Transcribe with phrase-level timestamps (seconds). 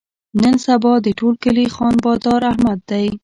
[0.41, 3.05] نن سبا د ټول کلي خان بادار احمد دی.